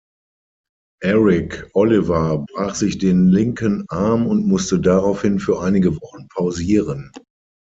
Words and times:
Eric 1.03 1.69
Oliver 1.75 2.39
brach 2.49 2.73
sich 2.73 2.97
den 2.97 3.27
linken 3.29 3.85
Arm 3.89 4.25
und 4.25 4.47
musste 4.47 4.79
daraufhin 4.79 5.39
für 5.39 5.61
einige 5.61 5.95
Wochen 5.95 6.27
pausieren. 6.27 7.11